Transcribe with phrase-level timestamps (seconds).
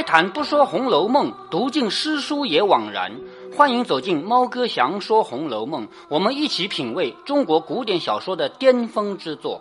[0.00, 3.20] 开坛不说《红楼梦》，读尽诗书也枉然。
[3.54, 9.60] 欢迎走进猫哥祥说《红楼梦》，我们一起品味中国古典小说的巅峰之作。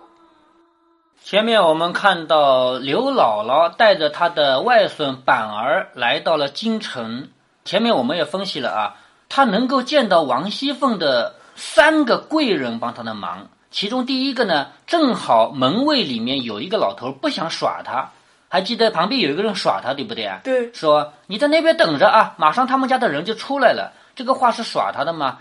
[1.22, 7.28] 前面我们看到刘姥姥带着她的外孙板儿来到了京城。
[7.66, 8.96] 前面我们也分析了啊，
[9.28, 18.12] 她能够见到王熙凤的三个贵人帮她的忙，其中第一个呢，正好门卫里面有一个老头不想耍她，
[18.50, 20.42] 还记得旁边有一个人耍他，对不对啊？
[20.44, 23.94] 对，说你在那边等着啊，马上他们家的人就出来了。
[24.16, 25.38] 这个话是耍他的吗？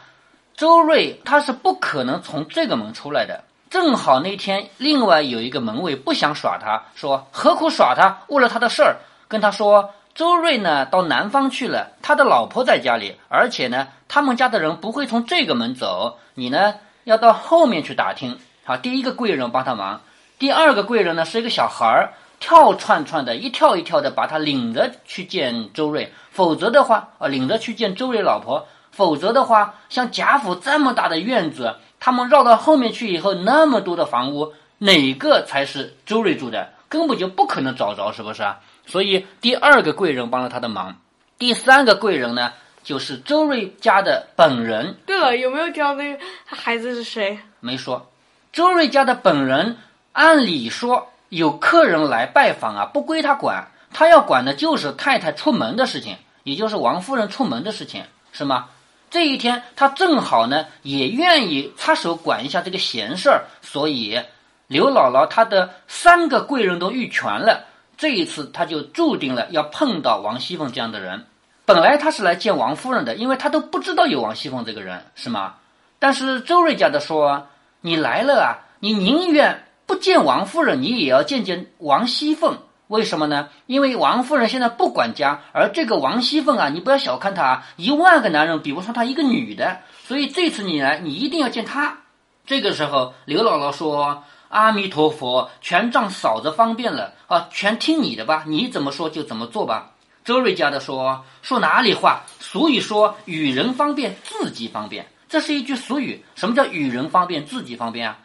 [0.54, 3.42] 周瑞他是不可能从这个门出来的。
[3.70, 8.18] 正好那天另外有一个门卫不想耍他，说何苦耍他？
[8.28, 8.96] 误了他的事儿，
[9.26, 16.74] 跟他说周瑞呢到南方去了，他的老婆在家里，而且呢他们家的人不会从这个门走，你呢
[17.04, 18.38] 要到后面去打听。
[18.64, 20.02] 好，第一个贵人帮他忙，
[20.38, 22.12] 第二个贵人呢是一个小孩儿。
[22.40, 26.12] 跳串串的，一跳一跳的，把他领着去见周瑞。
[26.30, 28.66] 否则的话，啊，领着去见周瑞老婆。
[28.90, 36.70] 否则的话，像贾府这么大的院子，他们绕到后面去以后，那么多的房屋，哪个才是周瑞住的？
[36.88, 38.58] 根本就不可能找着，是不是啊？
[38.86, 40.96] 所以第二个贵人帮了他的忙。
[41.38, 42.52] 第三个贵人呢，
[42.82, 44.96] 就是周瑞家的本人。
[45.06, 47.38] 对了，有没有讲那个孩子是谁？
[47.60, 48.10] 没说。
[48.52, 49.76] 周瑞家的本人，
[50.12, 51.08] 按理说。
[51.28, 58.66] 有客人来拜访啊，不归他管，他要管的就是太太出门的事情，也就是王夫人出门的事情，是吗？
[59.10, 64.20] 这一天他正好呢，也愿意插手管一下这个闲事儿，所以
[64.66, 67.64] 刘姥姥她的三个贵人都遇全了，
[67.96, 71.24] 这一次他就注定了要碰到王熙凤这样的人。
[71.64, 75.54] 本来他是来见王夫人的，因为他都不知道有王熙凤这个人，是吗？
[75.98, 77.46] 但是周瑞家的说，
[77.82, 79.64] 你来了啊，你宁愿。
[79.88, 82.58] 不见王夫人，你也要见见王熙凤。
[82.88, 83.48] 为什么呢？
[83.64, 89.78] 因为王夫人现在不管家，而这个王熙凤啊，你不要小看她，一万个男人比不上她一个女的。
[90.06, 92.00] 所以这次你来，你一定要见她。
[92.44, 102.24] 这个时候，刘姥姥说：“阿弥陀佛，全仗嫂子方便了啊，全听你的吧，你怎么说就怎么做吧。”周瑞家的说：“说哪里话？
[102.40, 106.22] 俗语说与人方便，自己方便，这是一句俗语。
[106.34, 108.18] 什么叫与人方便，自己方便啊？”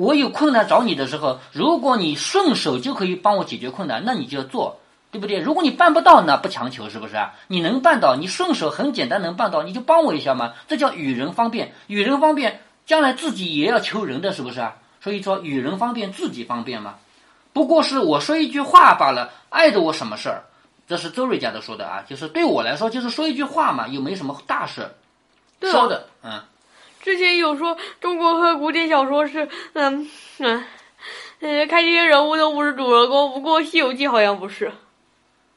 [0.00, 4.80] 我有困难找你的时候，如果你顺手就可以帮我解决困难，那你就要做，
[5.10, 5.38] 对不对？
[5.38, 7.34] 如果你办不到，那不强求，是不是啊？
[7.48, 11.74] 你能办到，你顺手很简单能办到，你就帮我一下嘛，这叫与人方便。
[11.86, 14.76] 与人方便，将来自己也要求人的是不是啊？
[15.02, 16.94] 所以说，与人方便，自己方便嘛。
[17.52, 20.44] 不过是我说一句话罢了，碍着我什么事儿？
[20.88, 24.90] 这是周瑞家的说的啊，就是对我来说，就是说一句话嘛，又没什么大事，
[25.60, 26.40] 说的，嗯。
[27.02, 30.06] 之前有说中国和古典小说是，嗯
[30.38, 30.64] 嗯，
[31.40, 34.68] 呃，开篇人物都不是主人公，不过《西游记》好像不是，《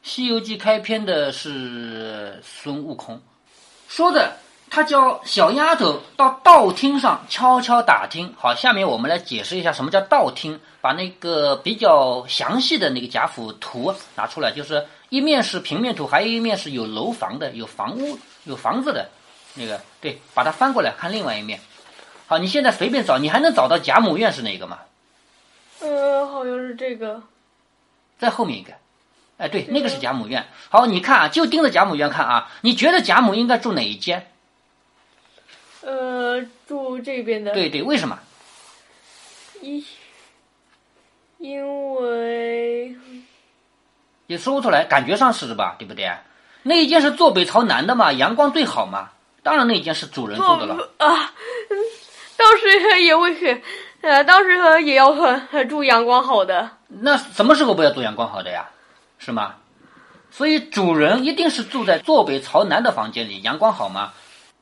[0.02, 3.20] 西游记》开篇的是孙悟空，
[3.88, 4.38] 说的
[4.70, 8.32] 他叫小丫头到道厅上悄悄打听。
[8.38, 19.10] 好，下面我们来解释一下什么叫道厅，把那个比较详细的那个贾府图拿出来，就是一面是平面图，还有一面是有楼房的，有房屋、有房子的。
[19.54, 21.60] 那个对，把它翻过来看另外一面。
[22.26, 24.80] 好，你现在随便找，你还能找到贾母院是哪个吗？
[25.80, 27.22] 呃，好像是这个，
[28.18, 28.72] 在后面一个。
[29.36, 30.46] 哎，对，那个是贾母院。
[30.70, 32.50] 好，你看啊，就盯着贾母院看啊。
[32.62, 34.30] 你觉得贾母应该住哪一间？
[35.82, 37.52] 呃，住这边的。
[37.52, 38.18] 对对，为什么？
[39.60, 39.84] 因
[41.38, 42.96] 因为
[44.26, 45.76] 也说不出来，感觉上是吧？
[45.78, 46.10] 对不对？
[46.62, 49.10] 那一间是坐北朝南的嘛，阳光最好嘛。
[49.44, 51.32] 当然，那间是主人住的了啊。
[52.36, 53.62] 到时候也会去，
[54.00, 55.14] 呃，到时候也要
[55.68, 56.68] 住阳光好的。
[56.88, 58.68] 那什么时候不要住阳光好的呀？
[59.18, 59.54] 是吗？
[60.30, 64.12] 所以主人一定是住在坐北朝南的房间里，阳光好吗？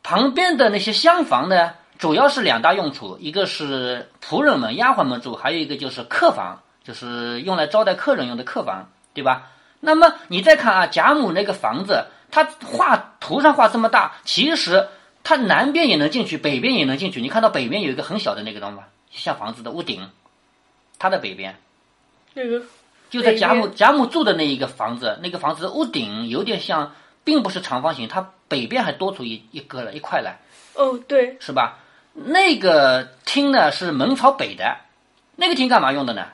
[0.02, 9.48] 旁边的那些厢房呢，主要是两大用处，一个是仆人们、丫鬟们住，还有一个就是客房，就是用来招待客人用的客房，对吧？
[9.80, 12.04] 那么你再看啊，贾母那个房子。
[12.32, 14.88] 他画图上画这么大，其实
[15.22, 17.20] 它南边也能进去，北边也能进去。
[17.20, 18.84] 你看到北边有一个很小的那个东西吗？
[19.12, 20.10] 像房子的屋顶，
[20.98, 21.54] 它的北边，
[22.32, 22.62] 那个
[23.10, 30.40] 就在贾母贾母住的那一个房子，那个房子的屋顶有点像，并不是长方形，它北边还多出一一个了一块来。
[30.74, 31.78] 哦，对，是吧？
[32.14, 34.78] 那个厅呢是门朝北的，
[35.36, 36.26] 那个厅干嘛用的呢？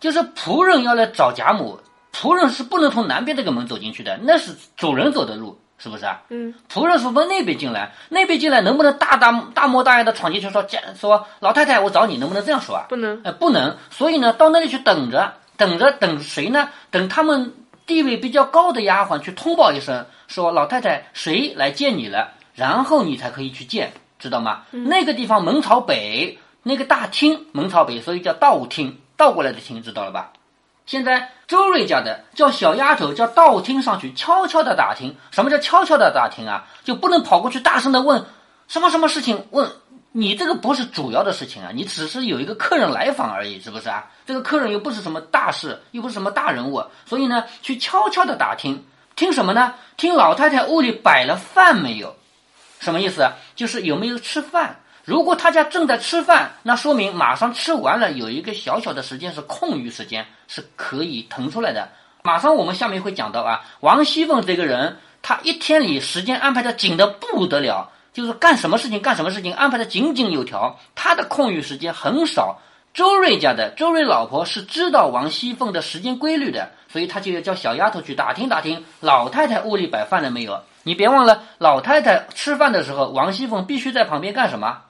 [0.00, 1.78] 就是仆人要来找贾母。
[2.12, 6.22] 仆人是不能从南边这个门走进去的，那是主人走的路，是不是啊？
[6.30, 6.54] 嗯。
[6.72, 10.66] 仆人是从那边进来，那边进来能不能大大大模大样的闯进去说，
[10.98, 12.86] 说老太太我找你，能不能这样说啊？
[12.88, 13.22] 不能。
[13.24, 13.76] 哎，不能。
[13.90, 16.70] 所以呢，到那里去等着，等着等谁呢？
[16.90, 17.54] 等他们
[17.86, 24.62] 地位比较高的丫鬟去通报一声，说老太太谁来见你了，然后你才可以去见，知道吗？
[24.70, 30.32] 那个地方门朝北，那个大厅门朝北，所以叫倒厅，倒过来的厅，知道了吧？
[30.88, 35.14] 现在周瑞家的叫小丫头叫倒厅上去，悄悄的打听。
[35.30, 36.64] 什么叫悄悄的打听啊？
[36.82, 38.24] 就不能跑过去大声的问
[38.68, 39.46] 什么什么事情？
[39.50, 39.70] 问
[40.12, 44.06] 你这个不是主要的事情啊，你只是有一个客人来访而已，是不是啊？
[44.24, 48.82] 这个客人又不是什么大事，又不是什么大人物，所以呢，去悄悄的打听，
[49.14, 49.74] 听什么呢？
[49.98, 52.16] 听老太太屋里摆了饭没有？
[52.80, 53.30] 什么意思？
[53.54, 54.80] 就是有没有吃饭？
[55.08, 61.88] 如果他家正在吃饭，那说明马上吃完了，有一个小小的时间是空余时间，是可以腾出来的。
[62.22, 72.58] 马上我们下面会讲到啊，王熙凤这个人，她一天里时间安排的紧的不得了，就是干什么事情干什么事情安排的井井有条，她的空余时间很少。
[72.92, 80.60] 周瑞家的周瑞老婆是知道王熙凤的时间规律的，所以他就要叫小丫头去打听打听老太太屋里摆饭了没有。
[80.82, 84.82] 你别忘了，老太太吃饭的时候，王熙凤必须在旁边干什么？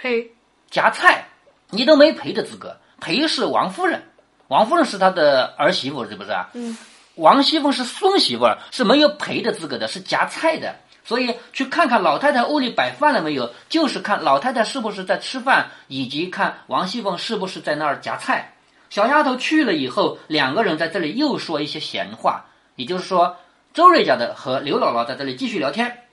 [0.00, 0.30] 呸！
[0.70, 1.26] 夹菜，
[1.68, 2.78] 你都没陪的资格。
[3.00, 4.02] 陪是王夫人，
[4.48, 6.48] 王夫人是他的儿媳妇，是不是啊？
[6.54, 6.76] 嗯。
[7.16, 10.76] 王熙凤是孙媳妇儿，是没有陪的资格的，是夹菜的。
[11.04, 18.54] 所以去看看老太太屋里摆饭了没有，就是看老太太是不是在吃饭，以及看王熙凤是不是在那儿夹菜。
[18.88, 23.36] 小丫头去了以后，两个人在这里又说一些闲话，也就是说，
[23.74, 26.04] 周瑞家的和刘姥姥在这里继续聊天。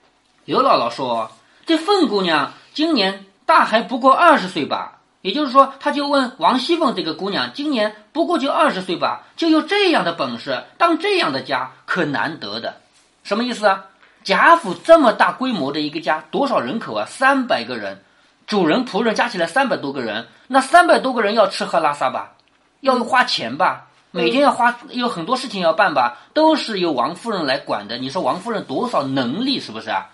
[0.44, 1.30] 刘姥姥说
[1.64, 12.76] ：“这凤姑娘今年。”大还不过二十岁吧，也就是说，他就问王熙凤这个姑娘，今年不过就二十岁吧，就有这样的本事，当这样的家可难得的。
[13.24, 13.86] 什么意思啊？
[14.22, 17.06] 贾府这么大规模的一个家，多少人口啊？
[17.06, 18.04] 三百个人，
[18.46, 22.34] 主人仆人加起来三百多个人，那三百多个人要吃喝拉撒吧，
[22.80, 27.96] 要花钱吧，每天要花，有很多事情要办吧，都是由王夫人来管的。
[27.96, 30.06] 你说王夫人多少能力，是不是啊？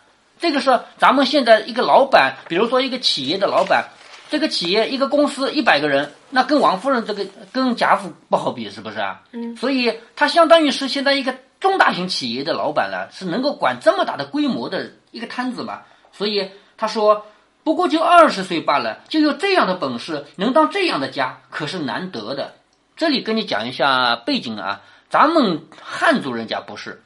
[0.45, 3.89] 这个是咱们现在一个老板，比如说一个企业的老板，
[4.29, 9.23] 这个企业一个公司一百个人，那跟王夫人这个跟贾府不好比，是不是啊？
[9.33, 9.57] 嗯。
[9.57, 15.81] 所以他相当于是现在一个中大型企业的老板了，是能够管这么大的规模的一个摊子嘛？
[16.13, 17.25] 所以他说，
[17.63, 22.53] 不过就二十岁罢了，就有这样的本事，能当这样的家，可是难得的。
[22.99, 27.01] 这里跟你讲一下背景啊，咱们汉族人家不是。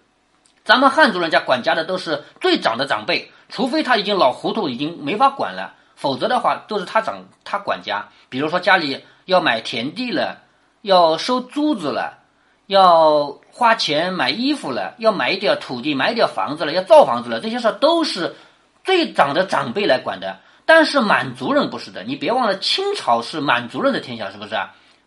[0.68, 8.06] 咱们汉族人家管家的都是最长的长辈，除非他已经老糊涂，已经没法管了，否则的话都是他长他管家。
[8.28, 10.42] 比如说家里要买田地了，
[10.82, 12.18] 要收租子了，
[12.66, 18.36] 要花钱买衣服了，要买一点土地，买一点房子了，要造房子了，这些事都是
[18.84, 20.36] 最长的长辈来管的。
[20.66, 24.54] 但是满族人不是的，你别忘了清朝是满族人的天下，是不是？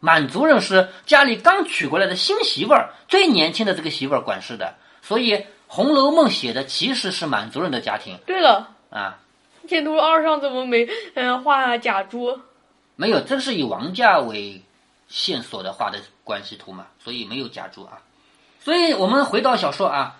[0.01, 4.75] 满族人是家里刚娶过来的新媳妇儿，最年轻的这个媳妇儿管事的。
[5.01, 5.35] 所以
[5.67, 8.17] 《红楼梦》写的其实是满族人的家庭。
[8.25, 9.19] 对了，啊，
[9.67, 12.39] 建图二上怎么没嗯画假猪？
[12.95, 14.61] 没有，这是以王家为
[15.07, 18.01] 线索的画的关系图嘛，所以没有假猪啊。
[18.59, 20.17] 所以我们回到小说啊。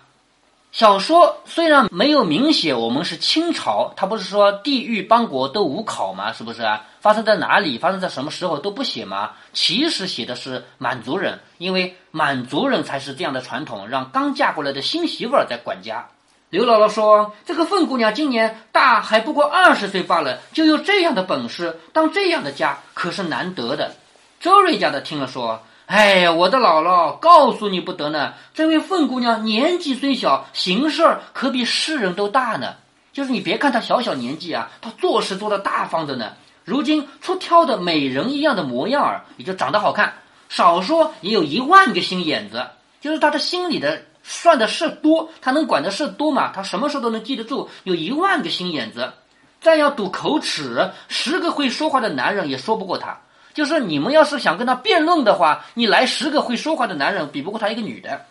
[0.72, 6.32] 小说虽然没有明写我们是清朝，他不是说地域邦国都无考吗？
[6.32, 6.86] 是不是啊？
[6.98, 9.32] 发生在哪里，发生在什么时候都不写吗？
[9.52, 16.08] 其实写的是满族人，因为满族人才是这样的传统，让刚嫁过来的新媳妇儿在管家。
[16.48, 23.94] 刘姥姥说：“这个凤姑娘今年大还不过二十岁罢了，就有这样的本事，当这样的家可是难得的。”
[24.40, 25.62] 周瑞家的听了说。
[25.86, 28.32] 哎呀，我的姥姥，告诉你不得呢。
[28.54, 32.74] 这位凤姑娘年纪虽小，行事儿可比世人都大呢。
[33.12, 36.32] 就是你别看她小小年纪啊，她做事做的大方着呢。
[36.64, 40.14] 如今出挑的美人一样的模样儿，也就长得好看，
[40.48, 42.64] 少说也有一万个心眼子。
[43.00, 46.52] 就是她的心里的算的事多，她能管的事多嘛？
[46.52, 49.12] 她什么事都能记得住，有一万个心眼子。
[49.60, 53.20] 再要赌口齿，十个会说话的男人也说不过她。
[53.54, 58.26] 就是你们要是想跟他辩论的话，你来十个会说话的男人，比不过他一个女的。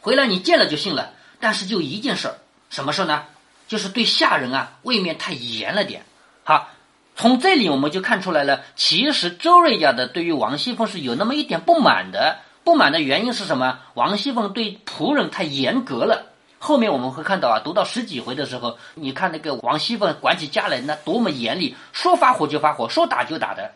[0.00, 1.10] 回来你见了就信了。
[1.40, 2.34] 但是就一件事儿，
[2.68, 3.24] 什么事儿呢？
[3.66, 6.02] 就是对下人啊，未免太严了点。
[6.44, 6.68] 好，
[7.16, 12.38] 从这里我们就看出来了，其实周瑞家的对于王熙凤是有那么一点不满的。
[12.62, 13.78] 不满的原因是什么？
[13.94, 16.26] 王熙凤对仆人太严格了。
[16.58, 23.72] 后面我们会看到啊，读到十几回的时候，你看那个王熙凤管起家来那多么严厉，说发火就发火，说打就打的。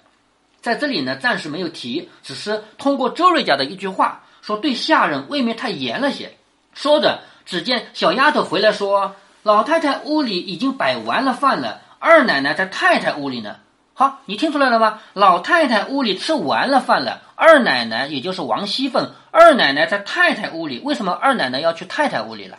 [0.64, 6.38] 在这里呢，暂时没有提，只是通过周瑞家的一句话说，对下人未免太严了些。
[6.73, 13.56] 说着，只见小丫头回来说：“老太太屋里已经摆完了饭了，二奶奶在太太屋里呢。”
[13.92, 15.00] 好，你听出来了吗？
[15.12, 20.80] 老太太屋里吃完了饭了，二奶奶也就是王熙凤，二奶奶在太太屋里。
[20.83, 22.56] 为什么二奶奶要去太太屋里了？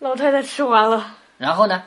[0.00, 1.84] 老太太吃完了，然后呢？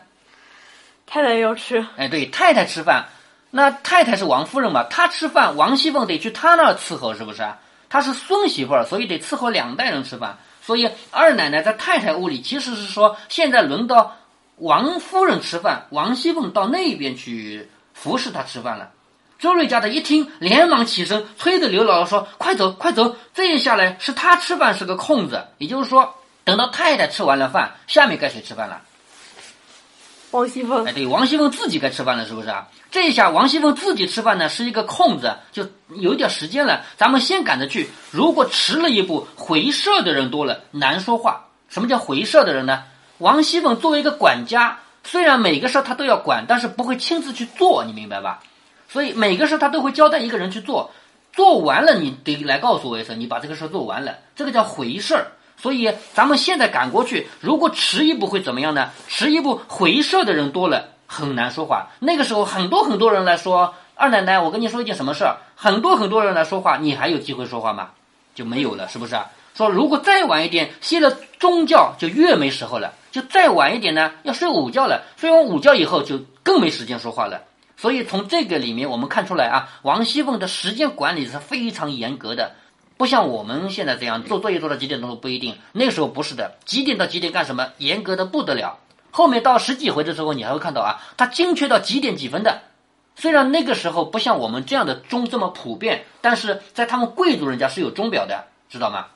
[1.05, 1.85] 太太要吃。
[1.97, 3.07] 哎，对，太太吃饭，
[3.51, 4.83] 那太太是王夫人嘛？
[4.89, 7.45] 她吃饭，王熙凤得去她那儿伺候，是不是？
[7.89, 10.37] 她是孙媳妇儿，所以得伺候两代人吃饭。
[10.63, 14.15] 所以二奶奶在太太屋里，其实是说现在轮到
[14.57, 18.89] 王夫人吃饭，王熙凤到那边去服侍她吃饭了。
[19.37, 23.15] 周瑞家的一听，连忙起身催着刘姥姥说：“快走，快走！
[23.33, 28.79] 这一下来是她吃饭是个空子，也就是说，等到太太吃完了饭，下面该谁吃饭了？”
[30.31, 32.69] 王熙凤，哎，对，王熙凤自己该吃饭了，是不是啊？
[32.89, 36.85] 这一下王熙凤自己吃饭呢，是一个空子，就有点时间了。
[36.95, 41.47] 咱们先赶着去，如果迟了一步，回社的人多了，难说话。
[41.67, 42.83] 什么叫回社的人呢？
[43.17, 48.39] 王熙凤作为一个管家，虽然每个事她都要管，但是不会亲自去做，你明白吧？
[48.87, 50.91] 所以每个事她都会交代一个人去做，
[51.33, 55.31] 做完了你得来告诉我一声，你把这个事做完了，这个叫回事儿。
[55.61, 58.89] 所以咱们现在赶过去，如果迟一步会怎么样呢？
[59.07, 61.89] 迟一步回社的人多了，很难说话。
[61.99, 65.37] 那个时候很多很多人来说，二奶奶，我跟你说一件什么事儿？
[65.55, 67.91] 很多很多人来说话，你还有机会说话吗？
[68.33, 69.15] 就没有了，是不是？
[69.53, 72.93] 说如果再晚一点，歇了中觉就越没时候了。
[73.11, 77.41] 就再晚一点呢，要睡午觉了，睡完午觉以后就更没时间说话了。
[77.77, 82.55] 所以从这个里面我们看出来啊，王熙凤的时间管理是非常严格的。
[83.01, 88.77] 不像我们现在这样做作业做到几点钟都不一定，那时候不是的，几点到几点干什么，严格的不得了。
[89.09, 92.61] 后面到十几回的时候，你还会看到啊，它精确到几点几分的。
[93.15, 99.07] 虽然那个时候不像我们这样的钟这么普遍，但是在他们贵族人家是有钟表的，知道吗？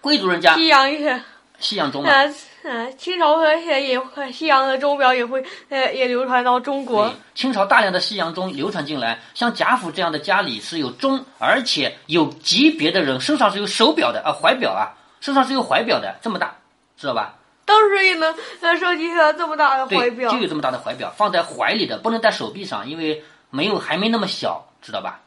[0.00, 1.20] 贵族人家西洋乐
[1.58, 7.12] 西洋钟嘛，呃呃，清朝和也也会西洋的钟表也会呃也流传到中国。
[7.34, 16.56] 清朝大量的西洋钟流传进来，像贾府这样的家里是有钟，而且有级别的人身上是有手表的啊，怀表啊，身上是有怀表的，这么大，
[16.96, 17.34] 知道吧？
[17.64, 25.20] 当时也能呃收集下这么大的，怀表就，有这么大的怀表，放在怀里的，不能戴手臂上，因为没有还没那么小，知道吧？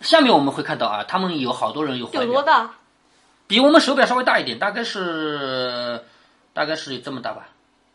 [0.00, 2.70] 下面我们会看到啊，他们有好多人有怀表，有多大？
[3.48, 6.00] 比我们手表稍微大一点，大概是
[6.52, 7.48] 大概是这么大吧，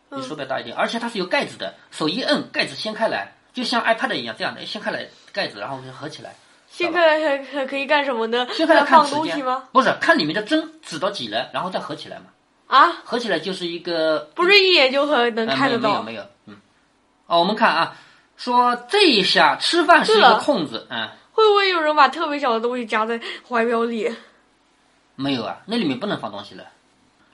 [0.09, 6.35] 比手表大一点，而且它是有盖子的，手一摁，盖子掀开来，就像 iPad 一样这样的，掀开来盖子，然后就合起来。
[6.69, 8.47] 掀开来还还可以干什么呢？
[8.51, 9.69] 掀开来呃放东西吗？？
[9.71, 12.25] 不是，看里面的针指到几了，然后再合起来嘛。
[12.65, 15.89] 啊，合起来就是一个不是一眼就很能哎看得到。
[15.89, 16.57] 没有没有没有，嗯。
[17.27, 17.95] 哦，我们看啊，
[18.37, 21.07] 说这一下吃饭是一个空子，嗯。
[21.31, 24.11] 会不会有人把特别小的东西夹在怀表里？
[25.15, 26.63] 没有啊，那里面不能放东西了。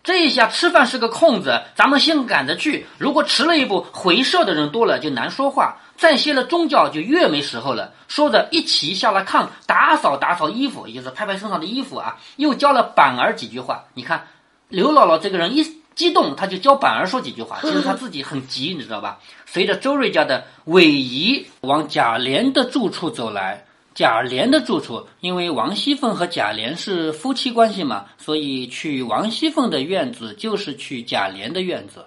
[0.01, 2.85] 这一下吃饭是个空子，咱们先赶着去。
[2.97, 7.93] 如果迟了一步，回社的人多了就难说话，再歇了中觉就越没时候了。
[8.07, 13.83] 说着，一起下了炕，打扫打扫衣服，也就是拍拍身上的衣服啊，又教了板儿几句话。
[13.93, 14.25] 你看，
[14.69, 19.19] 刘姥姥这个人一激动，他就教板儿说几句话， 其实他自己很急，你知道吧？
[19.45, 23.65] 随着周瑞家的韦姨往贾琏的住处走来。
[23.99, 32.05] 贾琏的住处，因为王熙凤和贾琏是夫妻关系嘛，所以去王熙凤的院子就是去贾琏的院子。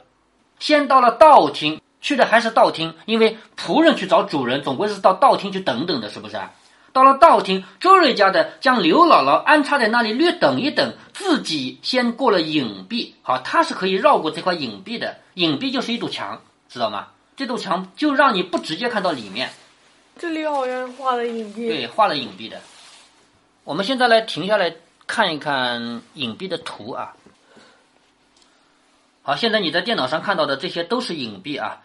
[0.59, 6.53] 先到了道厅，去的还是道厅，因为仆人去找主人，总归是到道厅去等等的，是不是啊？
[6.95, 13.13] 到了道厅，周瑞家的将刘姥姥安插在那里，略等一等，自己先过了隐蔽。
[13.21, 17.09] 好，他是可以绕过这块隐蔽的，隐蔽就是一堵墙，知道吗？
[17.37, 19.51] 这堵墙就让你不直接看到里面。
[20.23, 21.67] 这里好像画了隐蔽。
[21.67, 22.61] 对，画了隐蔽的。
[23.65, 24.73] 我们现在来停下来
[25.05, 27.17] 看一看隐蔽的图啊。
[29.23, 31.83] 好，现在你在电脑上看到的这些都是隐蔽啊。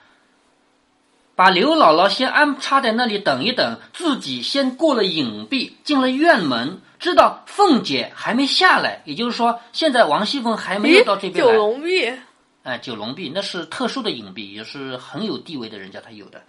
[1.36, 11.53] 把刘姥姥先安插在那里等一等，自己先过了隐蔽，进了院门，知道凤姐还没下来，也就是说，现在王熙凤还没有到这边来。
[11.53, 12.13] 九龙壁，
[12.62, 16.39] 哎，九龙壁那是特殊的隐蔽，也是很有地位的人家才有的。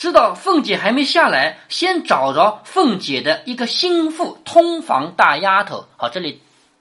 [0.00, 5.84] 知道凤姐还没下来，先找着凤姐的一个心腹通房大丫头。
[5.98, 6.40] 好，这里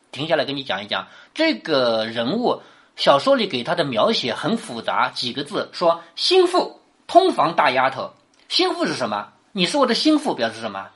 [0.10, 2.62] 停下来跟你讲一讲这个人物，
[2.96, 8.10] 小说里给他的描写很复杂，几个字说心腹通房大丫头。
[8.48, 9.28] 心腹是什么？
[9.52, 10.88] 你是我的心腹，表示什么？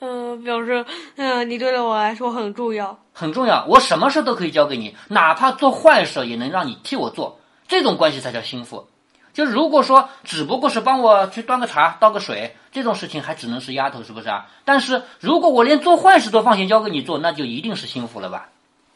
[0.00, 2.98] 嗯、表示嗯、你对我来说很重要。
[3.12, 7.38] 很重要，我什么事都可以交给你，哪怕做坏事也能让你替我做，
[7.68, 8.88] 这种关系才叫心腹。
[9.32, 14.46] 就如果说只不过是帮我去端个茶、倒个水，这种事情还只能是丫头，是不是啊？
[14.64, 18.48] 但是如果我连做坏事都放心交给你做，那就一定是心腹了吧，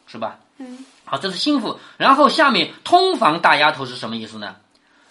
[0.07, 0.39] 是吧？
[0.59, 1.79] 嗯，好，这是心腹。
[1.97, 4.57] 然后下面通房大丫头是什么意思呢？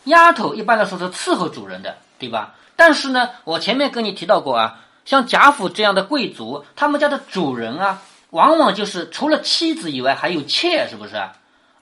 [0.06, 2.54] 丫头一般来说是伺候主人的，对吧？
[2.76, 11.16] 但是呢，我前面跟你提到过啊，像贾府这样的贵族，他们家的主人啊，往往就是除了妻子以外还有妾，是不是？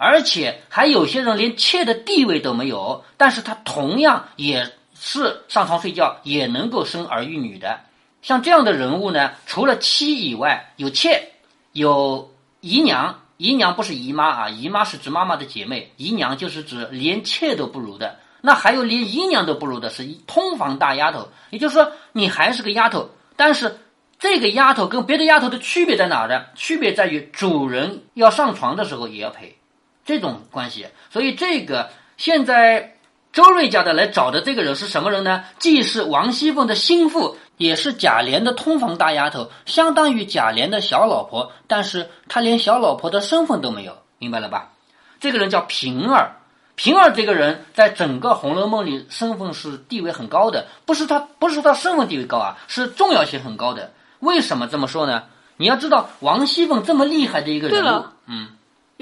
[0.03, 7.79] 而且还有些人连妾的地位都没有，但是他同样也是上床睡觉，也能够生儿育女的。
[8.21, 11.31] 像这样的人物呢，除了妻以外，有妾，
[11.71, 13.21] 有姨娘。
[13.37, 18.19] 姨娘不是姨妈啊，姨妈是指妈妈的姐妹，姨娘就是指连妾都不如的。
[18.41, 23.79] 那还有连姨娘都不如的是通房大丫头，也就是说你还是个丫头，但是
[24.19, 26.45] 这个丫头跟别的丫头的区别在哪呢？
[26.55, 29.57] 区别在于主人要上床的时候也要陪，
[30.05, 30.87] 这种关系。
[31.09, 32.97] 所以这个现在
[33.31, 35.43] 周瑞家的来找的这个人是什么人呢？
[35.59, 37.37] 既是王熙凤的心腹。
[37.57, 44.71] 也是贾琏的通房大丫头，相当于贾琏的小老婆，但是他连小老婆的身份都没有，明白了吧？
[45.19, 46.37] 这个人叫平儿，
[46.75, 53.93] 平儿这个人在整个《红楼梦》里身份是地位很高的，不是他不是他身份地位高啊，是重要性很高的。
[54.19, 55.25] 为什么这么说呢？
[55.57, 58.49] 你要知道王熙凤这么厉害的一个人物，嗯，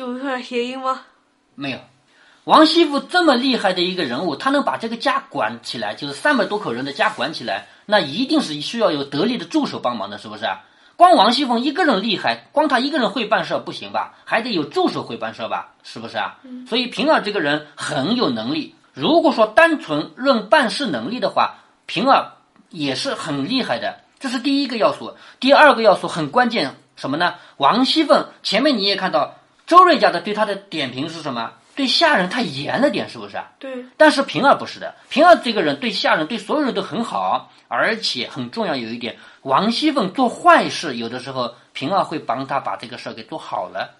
[0.01, 1.01] 有点谐音吗？
[1.53, 1.77] 没有。
[2.43, 10.46] 王熙凤这么厉害的一个人物，她能把这个家管起来，就是三百多口人的家管起来，那一定是需要有得力的助手帮忙的，是不是？
[10.96, 14.15] 光王熙凤一个人厉害，光她一个人会办事不行吧？
[14.25, 15.74] 还得有助手会办事吧？
[15.84, 16.39] 是不是啊？
[16.67, 18.75] 所以平儿这个人很有能力。
[18.93, 22.31] 如果说单纯论办事能力的话，平儿
[22.70, 25.15] 也是很厉害的，这是第一个要素。
[25.39, 27.36] 第二个要素很关键，什么呢？
[27.58, 29.36] 王熙凤前面你也看到，
[29.71, 31.49] 周瑞家的对他的点评是什么？
[31.77, 33.47] 对下人太严了点，是不是啊？
[33.57, 33.85] 对。
[33.95, 43.91] 但是平儿不是的，平儿这个人对下人、对所有人都很好，而且很重要有一点，王熙凤做坏事，有的时候平儿会帮他把这个事儿给做好了。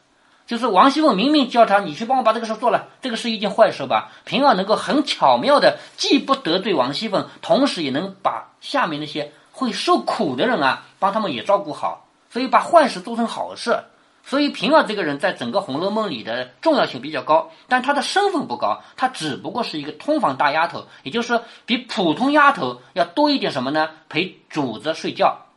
[0.46, 4.12] 就是王熙凤明明叫他你去帮我把这个事做了，这个是一件坏事吧？
[4.26, 13.82] 平儿能够很巧妙的，既不得罪王熙凤，同时也能把下面那些会受苦的人啊，帮他们也照顾好，所以把坏事做成好事。
[14.24, 23.90] 所以平儿这个人在整个《红楼梦》里的重要性比较高，但她的身份不高，她只不过是一个通房大丫头，也就是说比普通丫头要多一点什么呢？
[24.08, 25.48] 陪主子睡觉，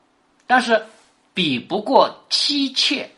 [0.46, 0.87] 但是
[1.35, 3.11] 比不过妻妾。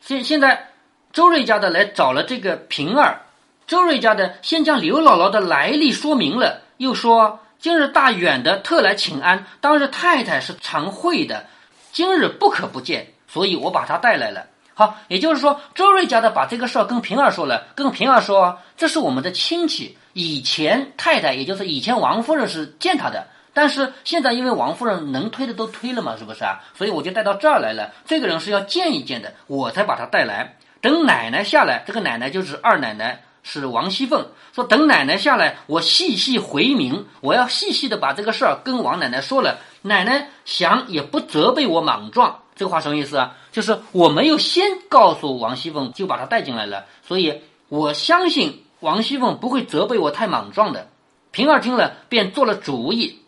[0.00, 0.68] 现现在
[1.12, 3.22] 周瑞家的来找了这个平儿，
[3.66, 11.46] 周瑞家的先将刘姥姥的来历说明了，又说今日大远的特来请安，当日太太是常会的，
[11.92, 14.46] 今日不可不见，所以我把她带来了。
[14.74, 26.60] 好，也就是说，周瑞家的把这个事儿跟平儿说了，跟平儿说，这是我们的亲戚，以前太太，也就是以前王夫人是见他的，但是现在因为王夫人能推的都推了嘛，是不是啊？
[26.74, 27.92] 所以我就带到这儿来了。
[28.06, 30.56] 这个人是要见一见的，我才把他带来。
[30.80, 34.26] 等奶奶下来，这个奶奶就是二奶奶，是王熙凤。
[34.52, 39.58] 说等奶奶下来，我细细回明，我要细细的把这个事儿跟王奶奶说了。
[39.82, 42.41] 奶奶想也不责备我莽撞。
[42.54, 43.34] 这话什么意思啊？
[43.50, 50.88] 就是我没有先告诉王熙凤，就把她带进来了，所以我相信王熙凤不会责备我太莽撞的。
[51.30, 53.20] 平儿听了，便做了主意，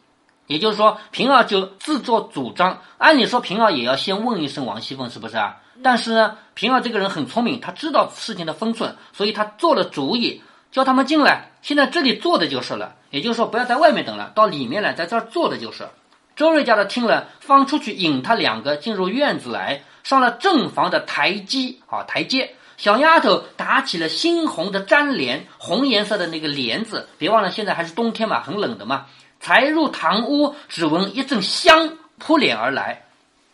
[0.47, 2.83] 也就是说，平儿就自作主张。
[2.99, 5.63] 按理说，平儿也要先问一声王熙凤是不是啊？
[5.83, 12.95] 但是呢，平儿这个人很聪明，他知道事情的分寸，所以他做了主意，叫他们进来，现在这里坐的就是了。
[13.11, 15.89] 也就是说，不要在外面等了，到里面来，在这儿坐的就是。
[16.37, 22.55] 周瑞家的听了，方出去引他两个进入院子来，上了正房的台阶啊台阶。
[22.77, 27.09] 小丫头打起了猩红的粘帘，红颜色的那个帘子。
[27.19, 29.07] 别忘了，现在还是冬天嘛，很冷的嘛。
[29.39, 33.03] 才入堂屋，只闻一阵香扑脸而来。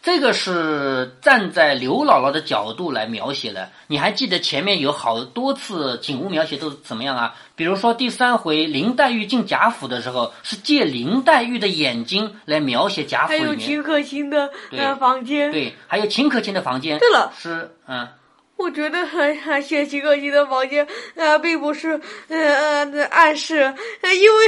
[0.03, 3.69] 这个是站在刘姥姥的角度来描写的。
[3.89, 7.35] 你还记得前面有好多次景物描写都是怎么样啊？
[7.61, 13.47] 比如说第三回林黛玉进贾府的时候，是借林黛玉的眼睛来描写贾府里面。
[13.47, 14.51] 还有秦可卿的
[14.99, 15.53] 房间。
[15.53, 16.99] 对，还有秦可卿的房间。
[16.99, 18.09] 对了，是嗯，
[18.57, 22.39] 我觉得还还写秦可卿的房间呃，并不是呃
[22.87, 24.47] 呃暗示，因为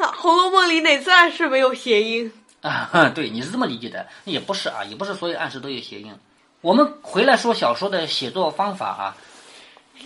[0.16, 2.32] 《红楼梦》里哪次暗示没有谐音？
[2.62, 6.12] 啊， 对，你是这么理解的，也不是啊，也不是所有暗示都有谐音。
[6.60, 9.16] 我们回来说小说的写作方法啊，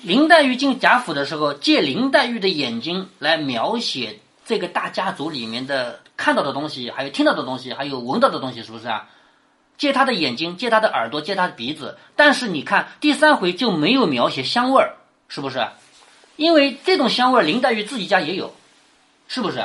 [0.00, 9.08] 林黛玉进贾府的时候，借林黛玉的眼睛来描写这个大家族里面的看到的东西，还有听到的东西，还有闻到的东西，是不是啊？
[9.78, 11.98] 借她的眼睛，借她的耳朵，借她的鼻子。
[12.16, 14.96] 但是你看第三回就没有描写香味儿，
[15.28, 15.68] 是不是？
[16.36, 18.54] 因为这种香味儿林黛玉自己家也有，
[19.28, 19.64] 是不是？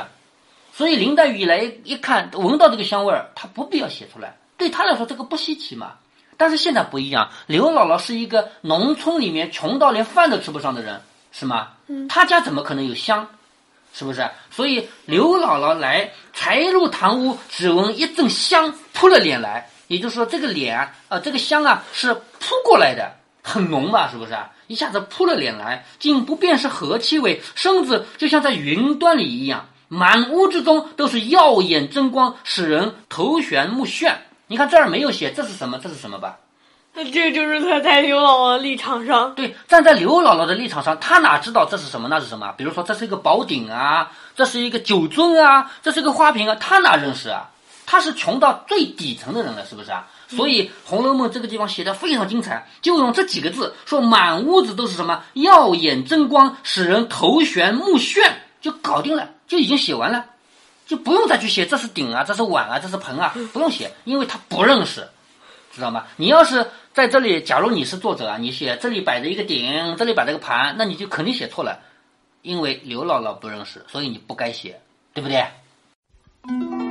[0.72, 5.94] 所以林黛玉一来一看，闻到这个香味儿，她不必要写出来，对她来说这个不稀奇嘛。
[6.38, 11.68] 但是现在不一样，刘姥姥是一个农村里面穷到连饭都吃不上的人，是吗？
[11.88, 12.08] 嗯。
[12.08, 13.28] 她家怎么可能有香？
[13.92, 14.30] 是不是？
[14.50, 24.36] 所以刘姥姥来才入堂屋，只闻一阵香扑了脸来，也就是说这个脸啊，这个香啊是扑过来的，很浓吧，是不是？
[24.68, 34.14] 一下子扑了脸来，竟不辨是何气味，身子就像在云端里一样，满屋之中都是耀眼争光，使人头悬目眩。
[34.48, 36.38] 你看这儿没有写这是什么，这是什么吧？
[36.94, 42.52] 这就是他在刘姥姥立场上，对，站在刘姥姥的立场上，他哪知道这是什么，那是什么？
[42.56, 47.50] 比如说这是一个宝鼎啊，这是一个酒樽啊，这是一个花瓶啊，他哪认识啊？
[47.86, 50.08] 他是穷到最底层的人了，是不是啊？
[50.28, 58.20] 所以《红楼梦》这个地方写的非常精彩，就用这几个字说满屋子都是什么耀眼争光，使人头悬目眩，
[58.60, 60.26] 就搞定了，就已经写完了，
[60.88, 65.06] 就不用再去写这是鼎啊，这是碗啊，这是盆啊，不用写，因为他不认识，
[65.70, 66.06] 知道吗？
[66.16, 66.66] 你要是。
[66.94, 71.78] 在这里，假如你是作者啊，你写这里摆着一个鼎，这里摆着个盘，那你就肯定写错了，
[72.42, 74.80] 因为刘姥姥不认识，所以你不该写，
[75.14, 75.46] 对不对？《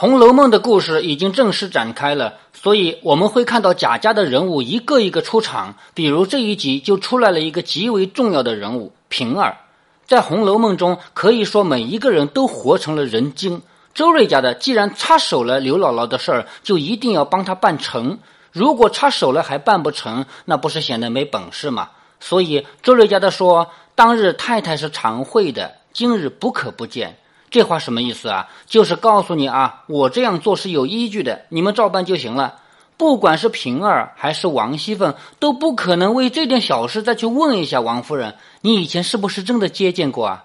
[0.00, 5.74] 红楼梦》的故事已经正式展开了，所以我们会看到贾家的人物一个一个出场。
[5.92, 9.58] 比如这一集就出来了一个极为重要的人物平儿，
[10.06, 13.60] 在《红楼梦》中可以说每一个人都活成了人精。
[13.92, 18.20] 周瑞家的既然插手了刘姥姥的事儿，就一定要帮她办成。
[18.52, 21.90] 如果插手了还办不成，那不是显得没本事吗？
[22.20, 27.18] 所以周瑞家的说：“当日太太是常会的，今日不可不见。”
[27.50, 28.48] 这话什么意思啊？
[28.66, 32.54] 就是告诉你啊，我这样做是有依据的，你们照办就行了。
[32.96, 40.44] 不管是平儿还是王熙凤，都不可能为这点小事再去问一下王夫人，你以前是不是真的接见过啊？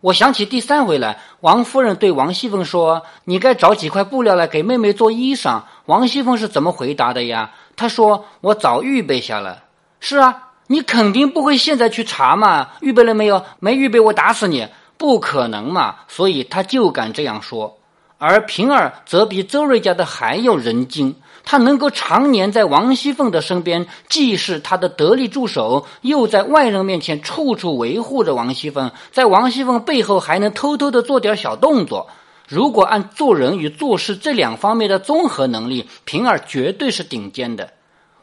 [0.00, 7.52] 我想起第三回来，王夫人对王熙凤说：“你该找几块布料来给妹妹做衣裳。”王熙凤是怎么回答的呀？
[7.76, 9.62] 她说：“我早预备下了。”
[10.00, 12.70] 是啊，你肯定不会现在去查嘛？
[12.80, 13.44] 预备了没有？
[13.60, 14.66] 没预备，我打死你！
[15.02, 17.76] 不可能嘛，所以他就敢这样说。
[18.18, 32.06] 而平儿则比周瑞家的还要人精，他能够常年在王熙凤的身边，既是他的得力助手，又在外人面前处处维护着王熙凤，在王熙凤背后还能偷偷的做点小动作。
[32.46, 37.70] 如果按做人与做事这两方面的综合能力，平儿绝对是顶尖的。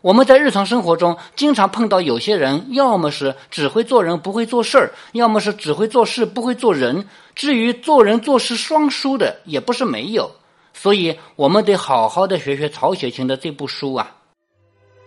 [0.01, 7.05] 我们在日常生活中经常碰到有些人，要么是只会做人不会做事儿，要么是只会做事不会做人。
[7.35, 10.31] 至于做人做事双输的，也不是没有。
[10.73, 14.15] 所以，我们得好好的学学曹雪芹的这部书啊。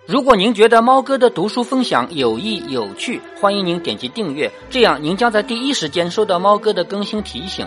[0.04, 7.66] 如果您觉得猫哥的读书分享有益有趣，欢迎您点击订阅，这样您将在第一时间收到猫哥的更新提醒。